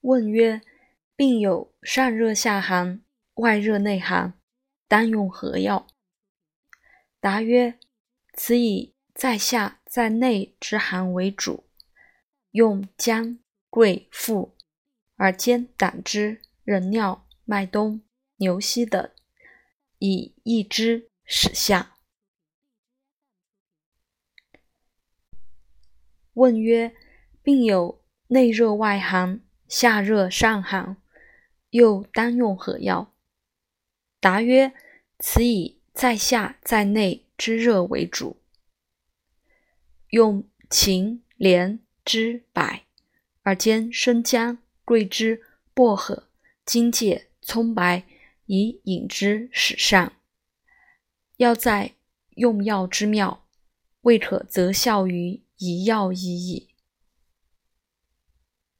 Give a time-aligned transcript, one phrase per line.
[0.00, 0.60] 问曰：
[1.16, 3.02] 病有上热下寒，
[3.34, 4.34] 外热内寒，
[4.86, 5.86] 当用何药？
[7.20, 7.78] 答曰：
[8.34, 11.68] 此以在下在内之寒为主，
[12.50, 13.38] 用姜、
[13.70, 14.56] 桂、附，
[15.16, 18.02] 而兼胆汁、人尿、麦冬、
[18.36, 19.10] 牛膝等，
[19.98, 21.96] 以益之使下。
[26.34, 26.94] 问曰：
[27.42, 30.96] 病有内热外寒，下热上寒，
[31.70, 33.12] 又当用何药？
[34.20, 34.72] 答曰：
[35.18, 38.36] 此以在下在内之热为主，
[40.10, 42.80] 用芩、连、栀、柏，
[43.42, 45.42] 而兼生姜、桂枝、
[45.74, 46.28] 薄荷、
[46.64, 48.04] 荆芥、葱白，
[48.46, 50.12] 以引之使上。
[51.38, 51.94] 要在
[52.36, 53.46] 用药之妙，
[54.02, 56.68] 未可择效于一药已矣。